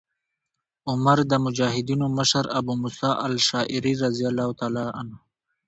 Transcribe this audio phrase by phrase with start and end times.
[0.89, 4.49] عمر د مجاهدینو مشر ابو موسی الأشعري رضي الله
[4.97, 5.23] عنه ته